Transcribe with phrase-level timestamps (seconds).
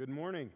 [0.00, 0.48] Good morning.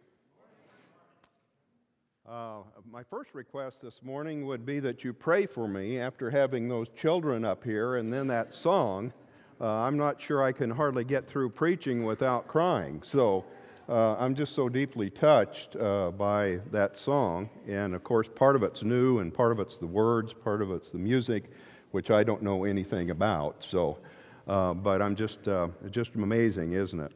[2.27, 6.67] Uh, my first request this morning would be that you pray for me after having
[6.67, 9.13] those children up here and then that song.
[9.61, 13.03] Uh, I'm not sure I can hardly get through preaching without crying.
[13.05, 13.45] So
[13.87, 17.47] uh, I'm just so deeply touched uh, by that song.
[17.67, 20.71] And of course, part of it's new, and part of it's the words, part of
[20.71, 21.51] it's the music,
[21.91, 23.63] which I don't know anything about.
[23.69, 23.99] So,
[24.47, 27.11] uh, but I'm just, uh, just amazing, isn't it?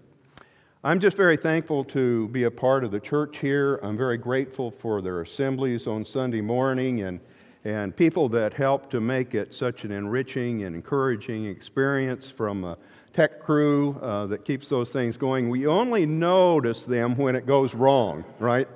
[0.81, 3.81] I'm just very thankful to be a part of the church here.
[3.83, 7.19] I'm very grateful for their assemblies on Sunday morning and,
[7.65, 12.77] and people that help to make it such an enriching and encouraging experience from a
[13.11, 15.49] tech crew uh, that keeps those things going.
[15.49, 18.69] We only notice them when it goes wrong, right?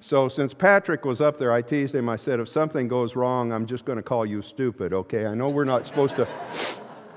[0.00, 2.08] So since Patrick was up there, I teased him.
[2.08, 5.26] I said, if something goes wrong, I'm just going to call you stupid, okay?
[5.26, 6.28] I know we're not supposed to.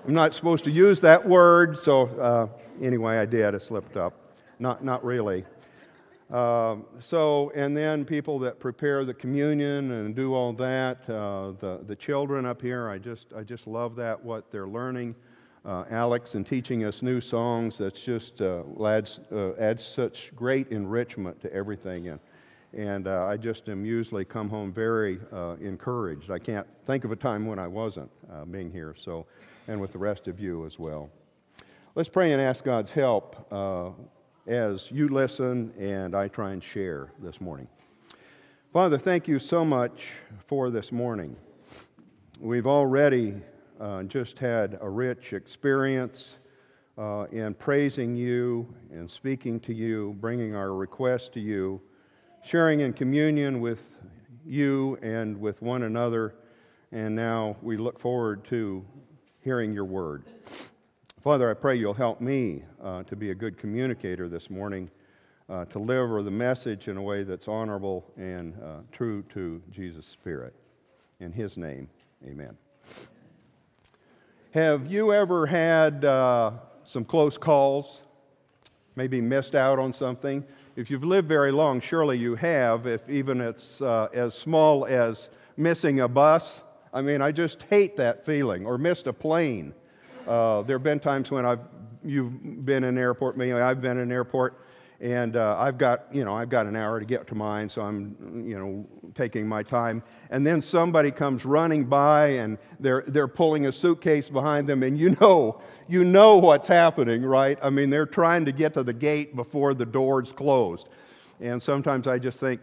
[0.07, 2.47] I'm not supposed to use that word, so uh,
[2.83, 3.53] anyway, I did.
[3.53, 4.22] I slipped up.
[4.59, 5.45] Not, not really.
[6.31, 11.07] Uh, so, and then people that prepare the communion and do all that.
[11.07, 15.15] Uh, the, the children up here, I just, I just love that, what they're learning.
[15.65, 20.69] Uh, Alex and teaching us new songs, that's just uh, adds, uh, adds such great
[20.71, 22.09] enrichment to everything.
[22.09, 22.19] And,
[22.73, 25.19] and uh, I just am usually come home very
[25.61, 26.31] encouraged.
[26.31, 28.09] I can't think of a time when I wasn't
[28.51, 29.27] being here, so,
[29.67, 31.09] and with the rest of you as well.
[31.95, 33.47] Let's pray and ask God's help
[34.45, 37.67] as you listen and I try and share this morning.
[38.73, 40.05] Father, thank you so much
[40.47, 41.35] for this morning.
[42.39, 43.35] We've already
[43.79, 46.35] uh, just had a rich experience
[46.97, 51.81] uh, in praising you and speaking to you, bringing our requests to you,
[52.43, 53.79] sharing in communion with
[54.45, 56.35] you and with one another.
[56.91, 58.83] And now we look forward to
[59.39, 60.23] hearing your word.
[61.23, 64.91] Father, I pray you'll help me uh, to be a good communicator this morning,
[65.49, 70.05] uh, to deliver the message in a way that's honorable and uh, true to Jesus'
[70.05, 70.53] Spirit.
[71.21, 71.87] In His name,
[72.27, 72.57] amen.
[74.51, 76.51] Have you ever had uh,
[76.83, 78.01] some close calls?
[78.97, 80.43] Maybe missed out on something?
[80.75, 85.29] If you've lived very long, surely you have, if even it's uh, as small as
[85.55, 86.63] missing a bus.
[86.93, 89.73] I mean, I just hate that feeling, or missed a plane.
[90.27, 91.59] Uh, there have been times when I've
[92.05, 94.59] you've been in an airport, maybe I've been in an airport,
[95.01, 97.81] and uh, I've got you know I've got an hour to get to mine, so
[97.81, 98.85] I'm you know
[99.15, 100.01] taking my time.
[100.29, 104.97] And then somebody comes running by, and they're they're pulling a suitcase behind them, and
[104.97, 107.59] you know you know what's happening, right?
[107.61, 110.87] I mean they're trying to get to the gate before the doors closed,
[111.41, 112.61] and sometimes I just think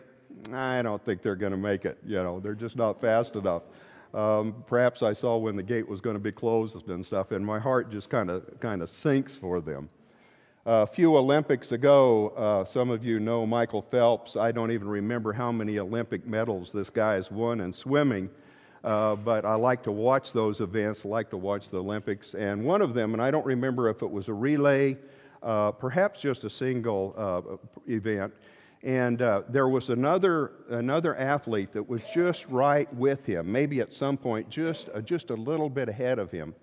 [0.53, 1.99] I don't think they're going to make it.
[2.07, 3.63] You know they're just not fast enough.
[4.13, 7.45] Um, perhaps I saw when the gate was going to be closed and stuff, and
[7.45, 9.89] my heart just kind of kind of sinks for them.
[10.67, 14.37] A few Olympics ago, uh, some of you know Michael Phelps.
[14.37, 18.29] I don't even remember how many Olympic medals this guy has won in swimming,
[18.83, 21.03] uh, but I like to watch those events.
[21.05, 24.03] I like to watch the Olympics, and one of them, and I don't remember if
[24.03, 24.97] it was a relay,
[25.43, 27.57] uh, perhaps just a single uh,
[27.87, 28.35] event
[28.83, 33.93] and uh, there was another, another athlete that was just right with him, maybe at
[33.93, 36.55] some point just, uh, just a little bit ahead of him.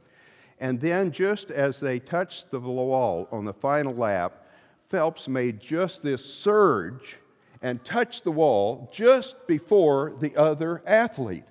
[0.59, 4.47] And then, just as they touched the wall on the final lap,
[4.89, 7.17] Phelps made just this surge
[7.61, 11.43] and touched the wall just before the other athlete.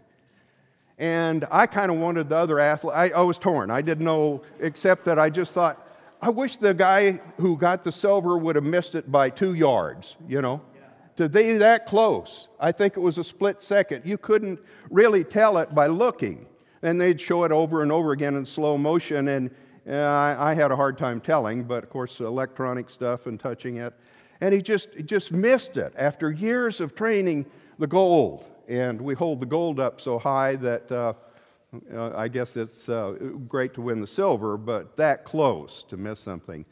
[0.98, 3.70] And I kind of wanted the other athlete, I, I was torn.
[3.70, 5.85] I didn't know, except that I just thought,
[6.20, 10.16] I wish the guy who got the silver would have missed it by two yards,
[10.28, 10.62] you know.
[11.16, 14.02] To be that close, I think it was a split second.
[14.04, 14.60] You couldn't
[14.90, 16.46] really tell it by looking.
[16.82, 19.50] And they'd show it over and over again in slow motion, and
[19.88, 23.76] uh, I, I, had a hard time telling, but of course, electronic stuff and touching
[23.76, 23.94] it.
[24.40, 27.46] And he just, he just missed it after years of training
[27.78, 28.44] the gold.
[28.68, 31.14] And we hold the gold up so high that uh,
[31.96, 33.12] I guess it's uh,
[33.48, 36.64] great to win the silver, but that close to miss something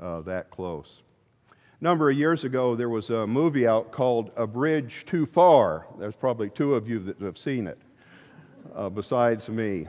[0.00, 1.02] uh, that close.
[1.50, 5.86] A number of years ago, there was a movie out called A Bridge Too Far.
[5.98, 7.78] There's probably two of you that have seen it,
[8.74, 9.86] uh, besides me.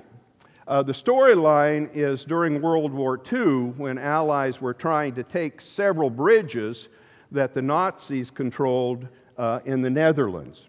[0.68, 6.10] Uh, the storyline is during World War II when Allies were trying to take several
[6.10, 6.88] bridges
[7.32, 9.08] that the Nazis controlled
[9.38, 10.68] uh, in the Netherlands.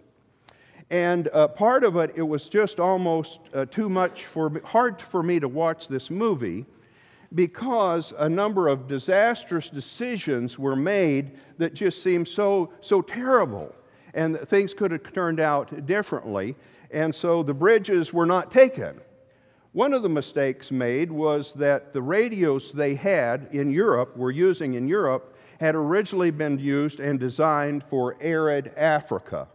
[0.92, 5.22] And uh, part of it, it was just almost uh, too much for hard for
[5.22, 6.66] me to watch this movie
[7.34, 13.74] because a number of disastrous decisions were made that just seemed so, so terrible.
[14.12, 16.56] And things could have turned out differently.
[16.90, 19.00] And so the bridges were not taken.
[19.72, 24.74] One of the mistakes made was that the radios they had in Europe, were using
[24.74, 29.48] in Europe, had originally been used and designed for arid Africa.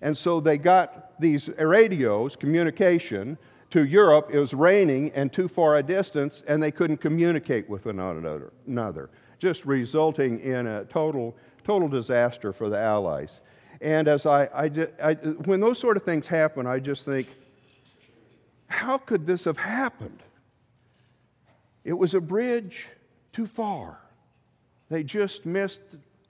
[0.00, 3.38] And so they got these radios, communication,
[3.70, 4.30] to Europe.
[4.32, 7.98] It was raining and too far a distance, and they couldn't communicate with one
[8.66, 13.40] another, just resulting in a total, total disaster for the Allies.
[13.80, 17.28] And as I, I, I, when those sort of things happen, I just think,
[18.68, 20.22] how could this have happened?
[21.84, 22.88] It was a bridge
[23.32, 23.98] too far.
[24.88, 25.82] They just missed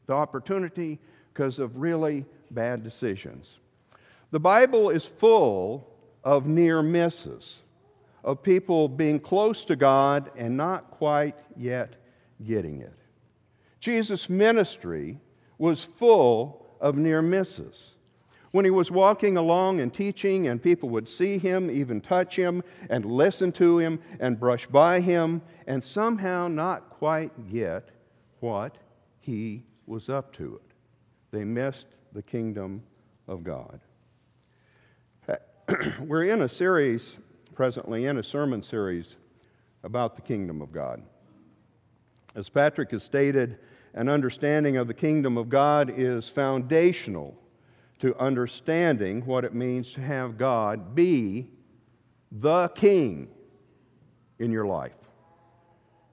[0.06, 0.98] the opportunity
[1.32, 3.58] because of really bad decisions.
[4.30, 5.88] The Bible is full
[6.24, 7.62] of near misses,
[8.24, 11.94] of people being close to God and not quite yet
[12.44, 12.98] getting it.
[13.80, 15.20] Jesus' ministry
[15.58, 17.92] was full of near misses.
[18.50, 22.62] When he was walking along and teaching, and people would see him, even touch him,
[22.88, 27.90] and listen to him, and brush by him, and somehow not quite get
[28.40, 28.78] what
[29.20, 30.72] he was up to it.
[31.32, 32.82] They missed the kingdom
[33.28, 33.78] of God.
[36.00, 37.18] We're in a series
[37.54, 39.16] presently, in a sermon series
[39.84, 41.02] about the kingdom of God.
[42.34, 43.58] As Patrick has stated,
[43.92, 47.36] an understanding of the kingdom of God is foundational
[47.98, 51.50] to understanding what it means to have God be
[52.32, 53.28] the king
[54.38, 54.96] in your life.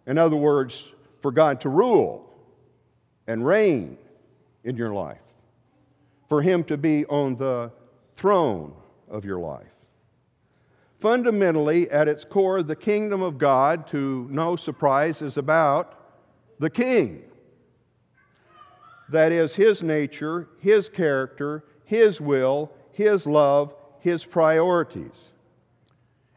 [0.05, 0.85] In other words,
[1.21, 2.29] for God to rule
[3.25, 3.97] and reign
[4.65, 5.19] in your life,
[6.33, 7.71] for Him to be on the
[8.15, 8.73] throne
[9.07, 9.67] of your life.
[10.97, 15.93] Fundamentally, at its core, the kingdom of God, to no surprise, is about
[16.57, 17.21] the king.
[19.09, 25.29] That is, his nature, his character, his will, his love, his priorities.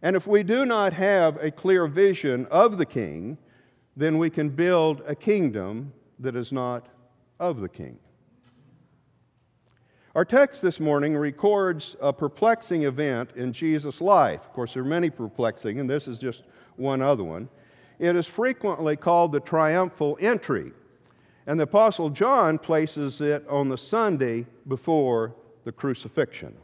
[0.02, 3.38] And if we do not have a clear vision of the king,
[3.96, 6.86] then we can build a kingdom that is not
[7.40, 7.98] of the king.
[10.16, 14.40] Our text this morning records a perplexing event in Jesus' life.
[14.46, 16.42] Of course, there are many perplexing, and this is just
[16.76, 17.50] one other one.
[17.98, 20.72] It is frequently called the triumphal entry,
[21.46, 25.34] and the Apostle John places it on the Sunday before
[25.64, 26.56] the crucifixion.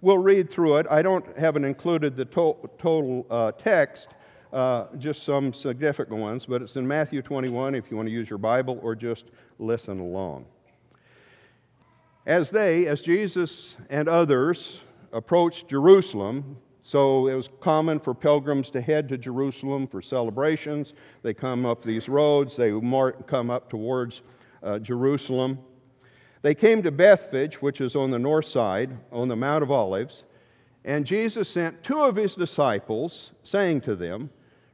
[0.00, 0.88] We'll read through it.
[0.90, 4.08] I don't haven't included the to- total uh, text,
[4.52, 8.28] uh, just some significant ones, but it's in Matthew 21 if you want to use
[8.28, 9.26] your Bible or just
[9.60, 10.46] listen along.
[12.26, 14.80] As they, as Jesus and others,
[15.12, 20.94] approached Jerusalem, so it was common for pilgrims to head to Jerusalem for celebrations.
[21.22, 22.70] They come up these roads, they
[23.26, 24.22] come up towards
[24.62, 25.58] uh, Jerusalem.
[26.40, 30.24] They came to Bethphage, which is on the north side, on the Mount of Olives,
[30.82, 34.30] and Jesus sent two of his disciples, saying to them,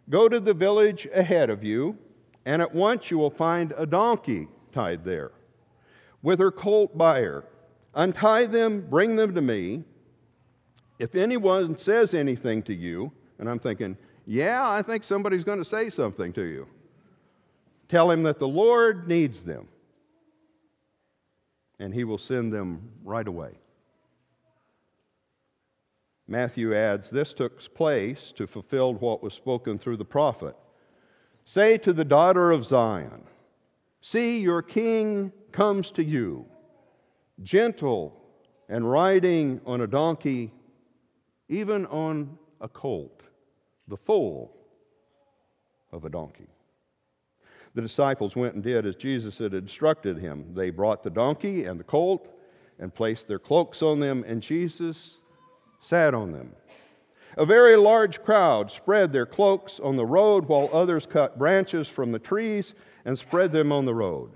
[0.09, 1.99] Go to the village ahead of you,
[2.45, 5.33] and at once you will find a donkey tied there
[6.23, 7.45] with her colt buyer.
[7.95, 9.85] Untie them, bring them to me.
[10.99, 13.97] If anyone says anything to you, and I'm thinking,
[14.27, 16.67] yeah, I think somebody's going to say something to you,
[17.89, 19.67] tell him that the Lord needs them,
[21.79, 23.53] and he will send them right away.
[26.29, 30.55] Matthew adds, This took place to fulfill what was spoken through the prophet.
[31.45, 33.25] Say to the daughter of Zion,
[34.01, 36.47] See, your king comes to you,
[37.43, 38.17] gentle
[38.69, 40.53] and riding on a donkey,
[41.49, 43.23] even on a colt,
[43.89, 44.57] the foal
[45.93, 46.47] of a donkey.
[47.75, 50.55] The disciples went and did as Jesus had instructed him.
[50.55, 52.29] They brought the donkey and the colt
[52.79, 55.19] and placed their cloaks on them, and Jesus
[55.81, 56.53] sat on them.
[57.37, 62.11] A very large crowd spread their cloaks on the road, while others cut branches from
[62.11, 64.33] the trees and spread them on the road.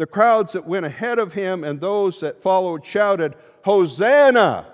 [0.00, 4.66] The crowds that went ahead of him and those that followed shouted, Hosanna!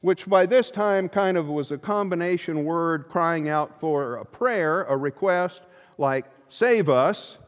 [0.00, 4.82] Which by this time kind of was a combination word crying out for a prayer,
[4.86, 5.62] a request,
[5.98, 7.38] like, save us,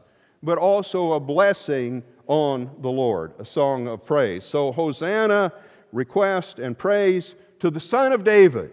[0.41, 4.45] but also a blessing on the Lord, a song of praise.
[4.45, 5.51] So, Hosanna,
[5.91, 8.71] request, and praise to the Son of David.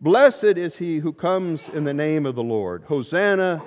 [0.00, 2.82] Blessed is he who comes in the name of the Lord.
[2.88, 3.62] Hosanna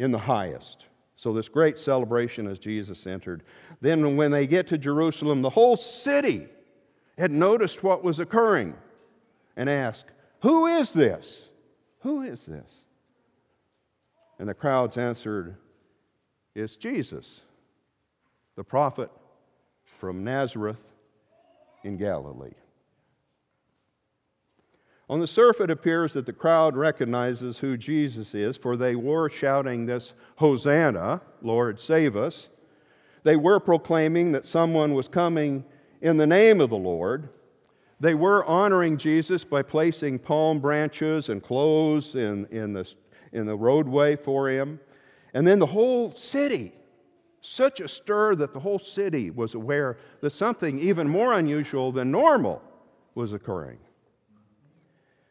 [0.00, 0.86] in the highest.
[1.24, 3.44] So, this great celebration as Jesus entered.
[3.80, 6.48] Then, when they get to Jerusalem, the whole city
[7.16, 8.74] had noticed what was occurring
[9.56, 10.04] and asked,
[10.42, 11.44] Who is this?
[12.00, 12.70] Who is this?
[14.38, 15.56] And the crowds answered,
[16.54, 17.40] It's Jesus,
[18.54, 19.10] the prophet
[19.98, 20.76] from Nazareth
[21.84, 22.52] in Galilee.
[25.08, 29.28] On the surface, it appears that the crowd recognizes who Jesus is, for they were
[29.28, 32.48] shouting this Hosanna, Lord, save us.
[33.22, 35.64] They were proclaiming that someone was coming
[36.00, 37.28] in the name of the Lord.
[38.00, 42.86] They were honoring Jesus by placing palm branches and clothes in, in, the,
[43.32, 44.80] in the roadway for him.
[45.34, 46.72] And then the whole city,
[47.40, 52.10] such a stir that the whole city was aware that something even more unusual than
[52.10, 52.62] normal
[53.14, 53.78] was occurring.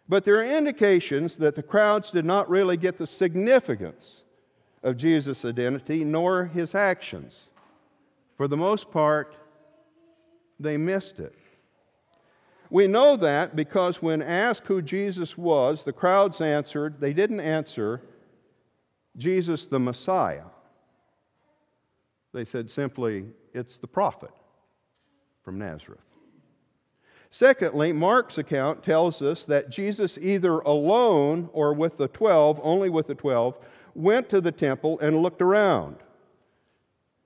[0.08, 4.22] But there are indications that the crowds did not really get the significance
[4.84, 7.48] of Jesus' identity nor his actions.
[8.36, 9.36] For the most part,
[10.60, 11.34] they missed it.
[12.70, 18.02] We know that because when asked who Jesus was, the crowds answered, they didn't answer,
[19.16, 20.46] Jesus the Messiah.
[22.34, 24.32] They said simply, it's the prophet
[25.44, 26.02] from Nazareth.
[27.36, 33.08] Secondly, Mark's account tells us that Jesus, either alone or with the 12, only with
[33.08, 33.58] the 12,
[33.96, 35.96] went to the temple and looked around,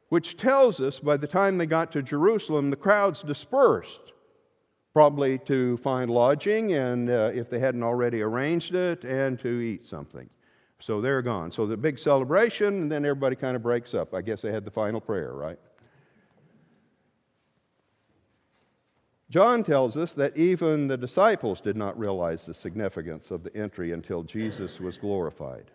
[0.08, 4.14] which tells us by the time they got to Jerusalem, the crowds dispersed,
[4.94, 9.86] probably to find lodging and uh, if they hadn't already arranged it, and to eat
[9.86, 10.30] something.
[10.80, 11.52] So they're gone.
[11.52, 14.14] So the big celebration, and then everybody kind of breaks up.
[14.14, 15.60] I guess they had the final prayer, right?
[19.30, 23.92] John tells us that even the disciples did not realize the significance of the entry
[23.92, 25.70] until Jesus was glorified.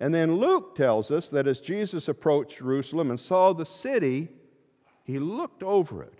[0.00, 4.28] And then Luke tells us that as Jesus approached Jerusalem and saw the city,
[5.04, 6.18] he looked over it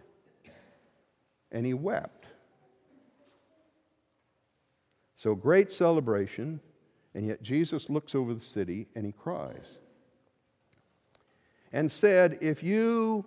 [1.50, 2.26] and he wept.
[5.16, 6.60] So great celebration,
[7.14, 9.78] and yet Jesus looks over the city and he cries
[11.72, 13.24] and said, If you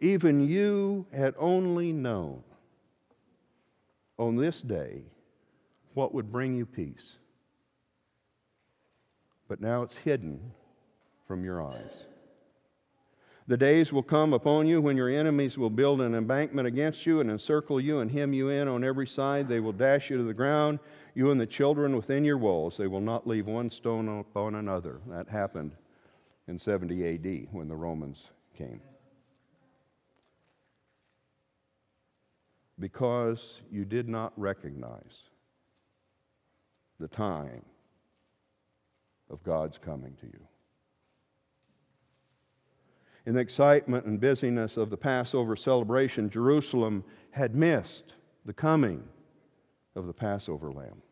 [0.00, 2.42] even you had only known
[4.16, 5.02] on this day
[5.94, 7.16] what would bring you peace.
[9.48, 10.52] But now it's hidden
[11.26, 12.04] from your eyes.
[13.48, 17.20] The days will come upon you when your enemies will build an embankment against you
[17.20, 19.48] and encircle you and hem you in on every side.
[19.48, 20.78] They will dash you to the ground,
[21.14, 22.76] you and the children within your walls.
[22.76, 25.00] They will not leave one stone upon another.
[25.08, 25.72] That happened
[26.46, 28.24] in 70 AD when the Romans
[28.54, 28.82] came.
[32.78, 35.28] Because you did not recognize
[37.00, 37.62] the time
[39.30, 40.40] of God's coming to you.
[43.26, 48.14] In the excitement and busyness of the Passover celebration, Jerusalem had missed
[48.46, 49.02] the coming
[49.94, 51.02] of the Passover lamb.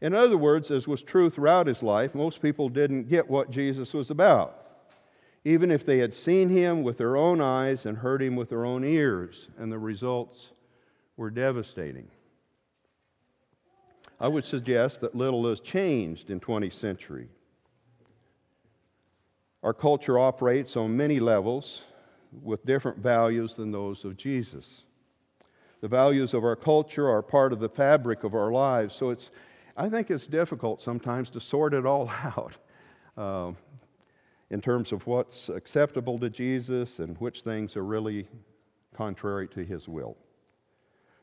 [0.00, 3.92] In other words, as was true throughout his life, most people didn't get what Jesus
[3.92, 4.69] was about
[5.44, 8.64] even if they had seen him with their own eyes and heard him with their
[8.64, 10.48] own ears, and the results
[11.16, 12.08] were devastating.
[14.20, 17.28] I would suggest that little has changed in 20th century.
[19.62, 21.82] Our culture operates on many levels
[22.42, 24.66] with different values than those of Jesus.
[25.80, 29.30] The values of our culture are part of the fabric of our lives, so it's,
[29.76, 32.56] I think it's difficult sometimes to sort it all out.
[33.16, 33.52] Uh,
[34.50, 38.26] in terms of what's acceptable to Jesus and which things are really
[38.94, 40.16] contrary to his will.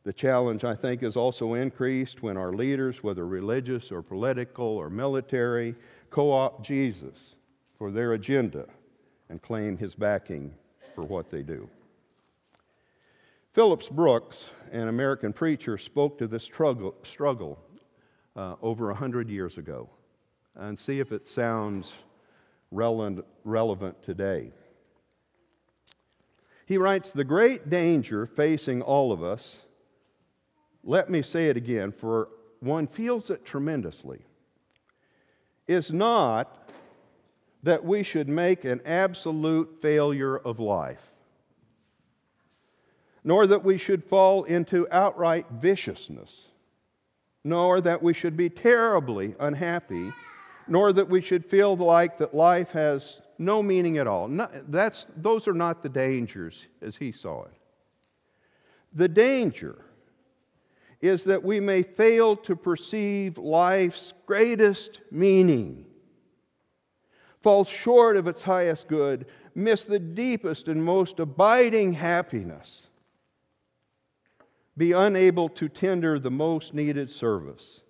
[0.03, 4.89] The challenge, I think, is also increased when our leaders, whether religious or political or
[4.89, 5.75] military,
[6.09, 7.35] co opt Jesus
[7.77, 8.65] for their agenda
[9.29, 10.53] and claim his backing
[10.95, 11.69] for what they do.
[13.51, 17.59] Phillips Brooks, an American preacher, spoke to this struggle, struggle
[18.37, 19.89] uh, over 100 years ago.
[20.55, 21.93] And see if it sounds
[22.71, 24.51] relevant today.
[26.65, 29.59] He writes The great danger facing all of us,
[30.83, 34.19] let me say it again, for one feels it tremendously,
[35.67, 36.69] is not
[37.63, 41.01] that we should make an absolute failure of life,
[43.23, 46.47] nor that we should fall into outright viciousness,
[47.43, 50.11] nor that we should be terribly unhappy
[50.67, 54.27] nor that we should feel like that life has no meaning at all.
[54.67, 57.53] that's, those are not the dangers as he saw it.
[58.93, 59.77] The danger
[61.01, 65.85] is that we may fail to perceive life's greatest meaning,
[67.41, 72.87] fall short of its highest good, miss the deepest and most abiding happiness,
[74.75, 77.81] be unable to tender the most needed service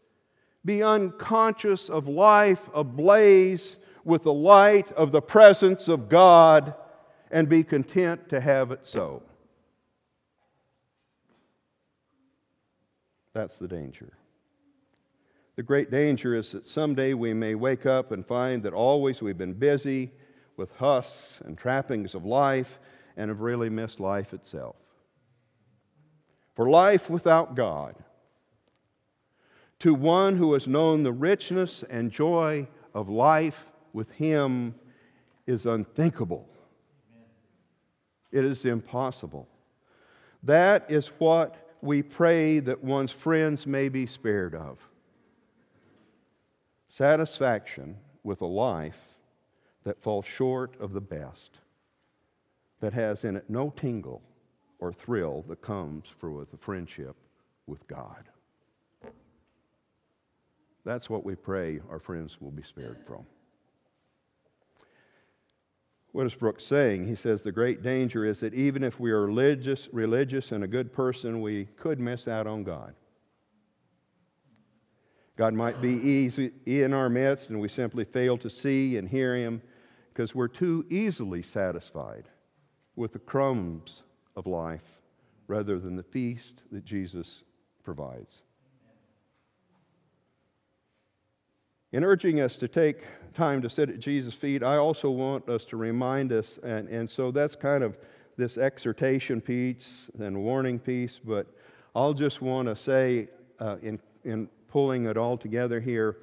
[0.67, 6.75] be unconscious of life ablaze with the light of the presence of God
[7.31, 9.23] and be content to have it so.
[13.33, 14.11] That's the danger.
[15.55, 19.37] The great danger is that someday we may wake up and find that always we've
[19.37, 20.11] been busy
[20.57, 22.77] with husks and trappings of life
[23.15, 24.75] and have really missed life itself.
[26.55, 27.95] For life without God,
[29.79, 34.75] to one who has known the richness and joy of life with Him,
[35.45, 36.47] is unthinkable.
[38.31, 39.47] It is impossible.
[40.43, 44.77] That is what we pray that one's friends may be spared of
[46.89, 48.99] satisfaction with a life
[49.83, 51.59] that falls short of the best,
[52.79, 54.21] that has in it no tingle
[54.79, 57.15] or thrill that comes for with a friendship
[57.67, 58.29] with God.
[60.87, 63.25] That's what we pray our friends will be spared from.
[66.13, 67.05] What is Brooks saying?
[67.05, 70.67] He says the great danger is that even if we are religious, religious and a
[70.67, 72.95] good person, we could miss out on God.
[75.35, 79.35] God might be easy in our midst, and we simply fail to see and hear
[79.35, 79.61] Him
[80.13, 82.29] because we're too easily satisfied
[82.95, 84.03] with the crumbs
[84.37, 85.01] of life
[85.47, 87.43] rather than the feast that Jesus
[87.83, 88.37] provides.
[91.97, 92.97] In urging us to take
[93.33, 97.09] time to sit at Jesus' feet, I also want us to remind us, and, and
[97.09, 97.97] so that's kind of
[98.37, 101.47] this exhortation piece and warning piece, but
[101.95, 106.17] I'll just want to say uh, in, in pulling it all together here,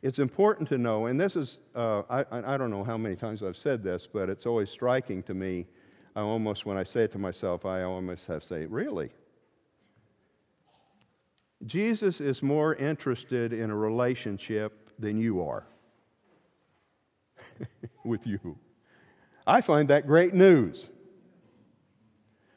[0.00, 2.24] it's important to know, and this is, uh, I,
[2.54, 5.66] I don't know how many times I've said this, but it's always striking to me.
[6.16, 9.10] I almost, when I say it to myself, I almost have to say, really?
[11.66, 15.66] Jesus is more interested in a relationship than you are
[18.04, 18.56] with you.
[19.46, 20.88] I find that great news.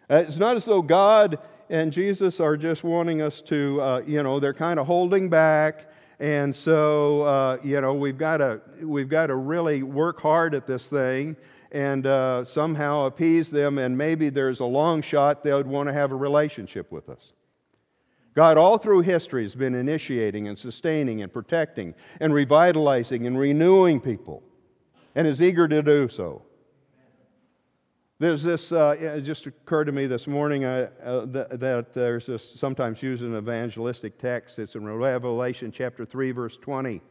[0.09, 4.21] Uh, it's not as though God and Jesus are just wanting us to, uh, you
[4.21, 5.89] know, they're kind of holding back.
[6.19, 10.67] And so, uh, you know, we've got to we've got to really work hard at
[10.67, 11.35] this thing
[11.71, 13.79] and uh, somehow appease them.
[13.79, 17.33] And maybe there's a long shot they would want to have a relationship with us.
[18.33, 23.99] God, all through history, has been initiating and sustaining and protecting and revitalizing and renewing
[23.99, 24.41] people,
[25.15, 26.41] and is eager to do so.
[28.19, 32.27] There's this, uh, it just occurred to me this morning uh, uh, that, that, there's
[32.27, 34.59] this sometimes used in evangelistic text.
[34.59, 37.01] It's in Revelation chapter 3, verse 20.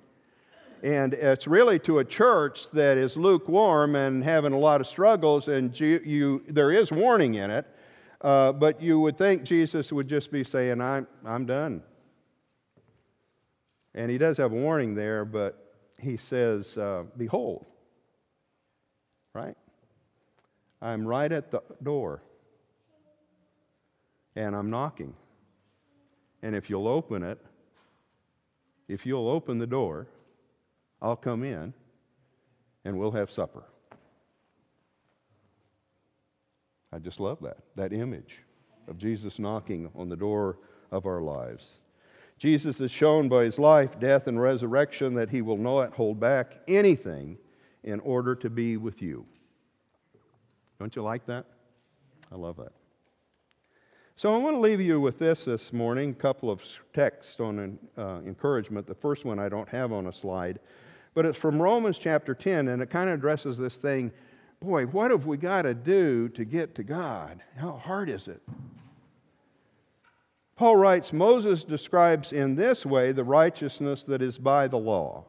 [0.82, 5.48] And it's really to a church that is lukewarm and having a lot of struggles,
[5.48, 7.66] and you, you there is warning in it.
[8.22, 11.82] Uh, but you would think Jesus would just be saying, I'm, I'm done.
[13.94, 17.66] And he does have a warning there, but he says, uh, Behold,
[19.35, 19.56] right?
[20.80, 22.22] I'm right at the door
[24.35, 25.14] and I'm knocking.
[26.42, 27.38] And if you'll open it,
[28.88, 30.08] if you'll open the door,
[31.00, 31.74] I'll come in
[32.85, 33.64] and we'll have supper.
[36.92, 38.38] I just love that, that image
[38.87, 40.59] of Jesus knocking on the door
[40.90, 41.78] of our lives.
[42.38, 46.59] Jesus has shown by his life, death, and resurrection that he will not hold back
[46.68, 47.38] anything
[47.83, 49.24] in order to be with you.
[50.78, 51.46] Don't you like that?
[52.31, 52.72] I love that.
[54.16, 57.78] So I want to leave you with this this morning, a couple of texts on
[57.96, 58.87] uh, encouragement.
[58.87, 60.59] The first one I don't have on a slide,
[61.14, 64.12] but it's from Romans chapter 10, and it kind of addresses this thing
[64.62, 67.40] boy, what have we got to do to get to God?
[67.57, 68.42] How hard is it?
[70.57, 75.25] Paul writes Moses describes in this way the righteousness that is by the law.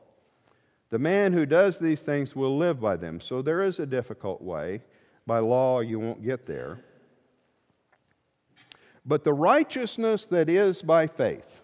[0.89, 3.19] The man who does these things will live by them.
[3.19, 4.81] So there is a difficult way.
[5.25, 6.79] By law, you won't get there.
[9.05, 11.61] But the righteousness that is by faith,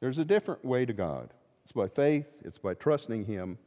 [0.00, 1.30] there's a different way to God.
[1.64, 3.58] It's by faith, it's by trusting Him.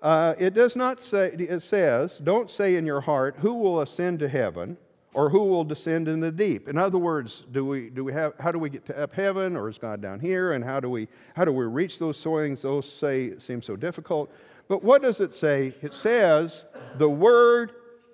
[0.00, 4.20] Uh, it does not say, it says, don't say in your heart, who will ascend
[4.20, 4.76] to heaven
[5.12, 6.68] or who will descend in the deep.
[6.68, 9.56] In other words, do we, do we have, how do we get to up heaven
[9.56, 12.62] or is God down here and how do we, how do we reach those things?
[12.62, 14.30] Those say seem so difficult.
[14.68, 15.74] But what does it say?
[15.82, 16.64] It says,
[16.98, 17.72] the word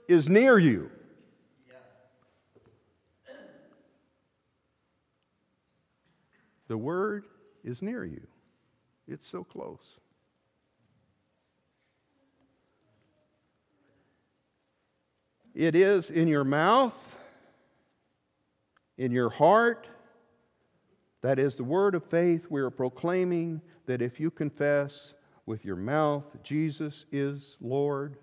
[0.08, 0.90] is near you.
[6.68, 7.26] The word
[7.62, 8.26] is near you.
[9.06, 9.98] It's so close.
[15.54, 17.16] It is in your mouth,
[18.98, 19.86] in your heart.
[21.22, 25.14] That is the word of faith we are proclaiming that if you confess
[25.46, 28.16] with your mouth Jesus is Lord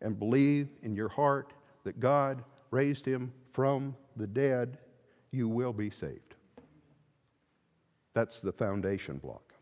[0.00, 1.52] and believe in your heart
[1.84, 4.78] that God raised him from the dead,
[5.30, 6.34] you will be saved.
[8.14, 9.54] That's the foundation block.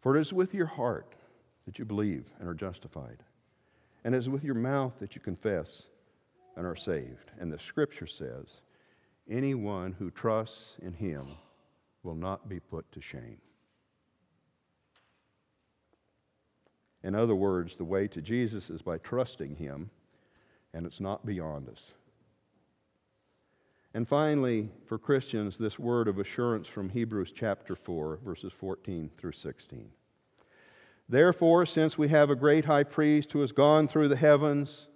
[0.00, 1.14] For it is with your heart
[1.66, 3.18] that you believe and are justified,
[4.08, 5.82] and it is with your mouth that you confess
[6.56, 7.30] and are saved.
[7.38, 8.62] And the scripture says,
[9.28, 11.26] anyone who trusts in him
[12.02, 13.36] will not be put to shame.
[17.02, 19.90] In other words, the way to Jesus is by trusting him,
[20.72, 21.92] and it's not beyond us.
[23.92, 29.32] And finally, for Christians, this word of assurance from Hebrews chapter 4, verses 14 through
[29.32, 29.90] 16.
[31.08, 34.86] Therefore, since we have a great high priest who has gone through the heavens,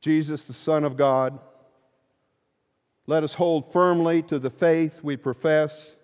[0.00, 1.38] Jesus, the Son of God,
[3.06, 5.96] let us hold firmly to the faith we profess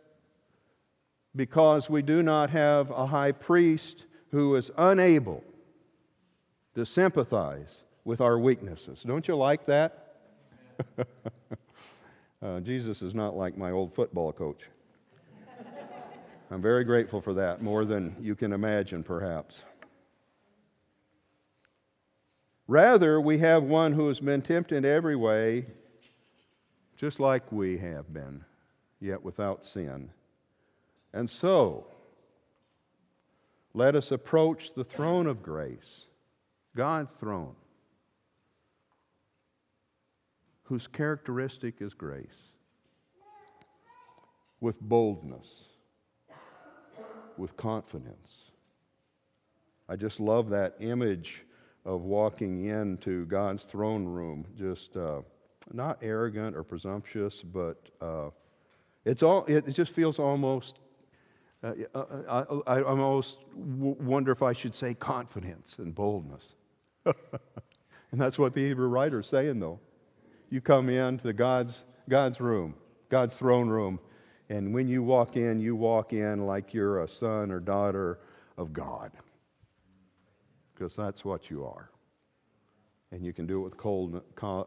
[1.37, 5.43] because we do not have a high priest who is unable
[6.75, 9.03] to sympathize with our weaknesses.
[9.05, 10.17] Don't you like that?
[12.43, 14.63] uh, Jesus is not like my old football coach.
[16.51, 19.57] I'm very grateful for that, more than you can imagine, perhaps.
[22.69, 25.67] Rather, we have one who has been tempted every way,
[26.97, 28.45] just like we have been,
[29.01, 30.11] yet without sin.
[31.13, 31.87] And so,
[33.73, 36.05] let us approach the throne of grace,
[36.77, 37.55] God's throne,
[40.65, 42.27] whose characteristic is grace,
[44.61, 45.47] with boldness
[47.39, 48.33] with confidence.
[49.89, 51.45] I just love that image
[51.85, 55.21] of walking into God's throne room, just uh,
[55.73, 58.31] not arrogant or presumptuous, but uh,
[59.05, 60.79] it's all, it just feels almost,
[61.63, 66.55] uh, uh I, I, almost wonder if I should say confidence and boldness.
[67.05, 69.81] and that's what the Hebrew writer's saying, though.
[70.49, 72.75] You come into God's, God's room,
[73.11, 73.99] God's throne room,
[74.51, 78.19] and when you walk in, you walk in like you're a son or daughter
[78.59, 79.11] of God.
[80.75, 81.91] Because that's what you are.
[83.11, 84.23] And you can do it with cold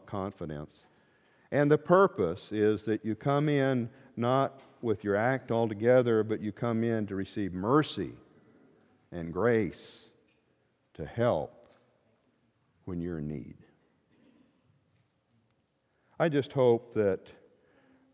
[0.05, 0.83] confidence.
[1.51, 6.51] And the purpose is that you come in not with your act altogether, but you
[6.51, 8.13] come in to receive mercy
[9.11, 10.09] and grace
[10.95, 11.67] to help
[12.85, 13.55] when you're in need.
[16.19, 17.27] I just hope that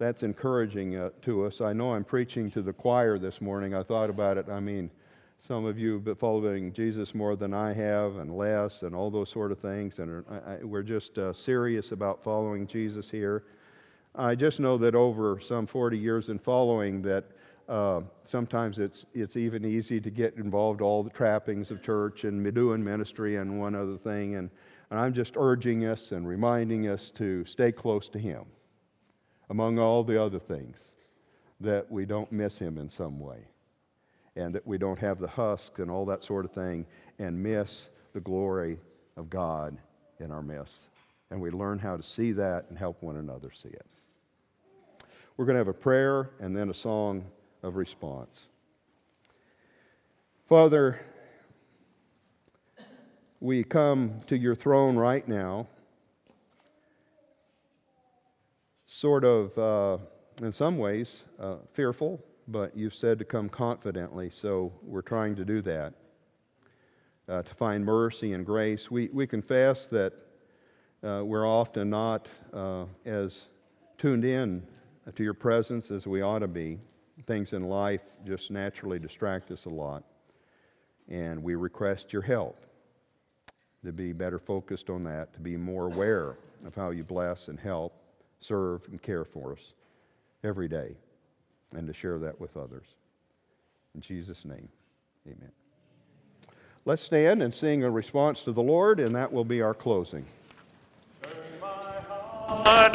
[0.04, 1.62] that's encouraging uh, to us.
[1.62, 3.74] I know I'm preaching to the choir this morning.
[3.74, 4.50] I thought about it.
[4.50, 4.89] I mean,
[5.48, 9.10] some of you have been following Jesus more than I have, and less, and all
[9.10, 10.00] those sort of things.
[10.00, 13.46] And I, I, we're just uh, serious about following Jesus here.
[14.13, 17.24] I just know that over some 40 years in following, that
[17.70, 22.54] uh, sometimes it's it's even easy to get involved all the trappings of church and
[22.54, 24.36] doing ministry and one other thing.
[24.36, 24.50] And,
[24.92, 28.44] and I'm just urging us and reminding us to stay close to Him
[29.54, 30.78] among all the other things,
[31.62, 33.38] that we don't miss him in some way,
[34.36, 36.84] and that we don't have the husk and all that sort of thing
[37.20, 38.80] and miss the glory
[39.16, 39.78] of God
[40.20, 40.88] in our midst.
[41.30, 43.86] And we learn how to see that and help one another see it.
[45.38, 47.24] We're going to have a prayer and then a song
[47.62, 48.48] of response.
[50.50, 51.00] Father,
[53.39, 55.68] we come to your throne right now
[58.93, 59.97] sort of, uh,
[60.43, 65.43] in some ways, uh, fearful, but you've said to come confidently, so we're trying to
[65.43, 65.93] do that.
[67.27, 68.91] Uh, to find mercy and grace.
[68.91, 70.13] We, we confess that
[71.03, 73.45] uh, we're often not uh, as
[73.97, 74.62] tuned in
[75.15, 76.79] to your presence as we ought to be.
[77.25, 80.03] Things in life just naturally distract us a lot.
[81.08, 82.65] And we request your help
[83.86, 87.58] to be better focused on that, to be more aware of how you bless and
[87.58, 88.03] help
[88.43, 89.73] serve, and care for us
[90.43, 90.95] every day,
[91.75, 92.86] and to share that with others.
[93.95, 94.67] In Jesus' name,
[95.25, 95.51] amen.
[96.86, 100.25] Let's stand and sing a response to the Lord, and that will be our closing.
[101.21, 102.93] Turn my heart,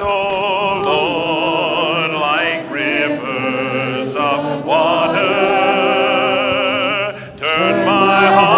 [0.84, 5.58] Lord, like rivers of water.